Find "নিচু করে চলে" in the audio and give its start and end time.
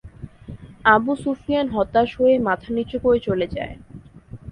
2.75-3.47